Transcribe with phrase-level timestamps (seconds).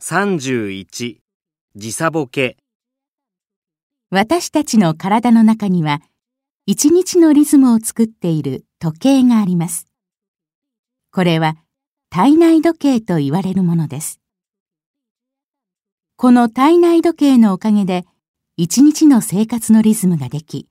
[0.00, 1.16] 31
[1.74, 2.56] 時差ボケ
[4.10, 6.00] 私たちの体の中には、
[6.66, 9.88] 一日のリズムを作っている時計があります。
[11.10, 11.56] これは
[12.10, 14.20] 体内時計と言われるものです。
[16.14, 18.04] この体内時計のおかげで、
[18.56, 20.68] 一日の生活のリズムができ、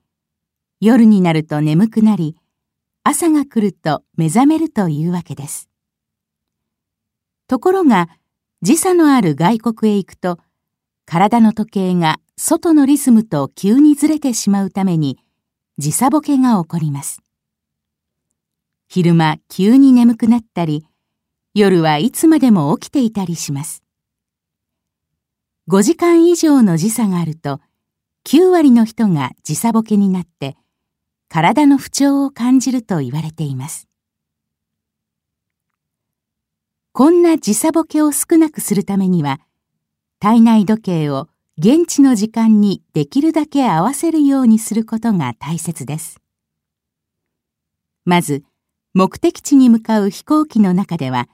[0.80, 2.38] 夜になると眠くなり、
[3.04, 5.70] 朝が来ると目覚めるというわけです。
[7.48, 8.07] ところが、
[8.67, 10.39] 時差のある外国へ行くと、
[11.05, 15.17] 体の時計が外のリズムと急にずれてしまうために
[15.77, 17.21] 時差ボケが起こります。
[18.90, 20.85] 昼間急に眠くなったり、
[21.53, 23.84] 夜はいつまでも起きていたりします。
[25.70, 27.62] 5時間以上の時差があると、
[28.26, 30.57] 9割の人が時差ボケになって、
[31.29, 33.88] 体の不調を感じると言われています。
[36.97, 39.39] こんな時差ボケを少なくするためには、
[40.20, 46.20] 体内時計を現地の時間にできるだけ合わせるようにすることが大切です。
[48.04, 48.43] まず、
[48.95, 51.29] 目的地に向かう飛行機の中では、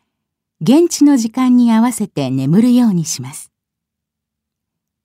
[0.59, 3.49] 現地の時間に合わせて眠るようにします。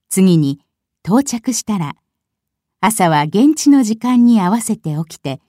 [0.09, 0.59] 次に、
[1.05, 1.95] 到着したら、
[2.81, 5.41] 朝は現地の時間に合わせて起きて、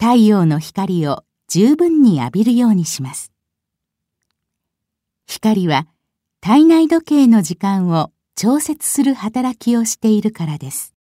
[0.00, 3.32] 太陽の光を十分に浴びるようにします。
[5.38, 5.86] 光は
[6.40, 10.96] 体内時計の時間を調節する働きをしているからです。